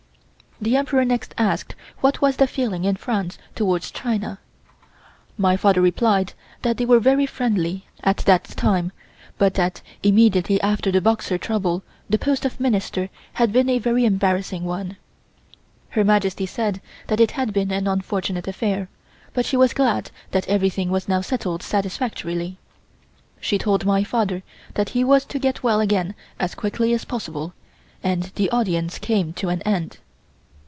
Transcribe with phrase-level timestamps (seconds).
[0.63, 4.37] The Emperor next asked what was the feeling in France towards China.
[5.35, 8.91] My father replied that they were very friendly at that time,
[9.39, 14.05] but that immediately after the Boxer trouble the post of Minister had been a very
[14.05, 14.97] embarrassing one.
[15.89, 18.87] Her Majesty said that it had been an unfortunate affair,
[19.33, 22.59] but she was glad that everything was now settled satisfactorily.
[23.39, 24.43] She told my father
[24.75, 27.53] that he was to get well again as quickly as possible,
[28.03, 29.97] and the audience came to an end.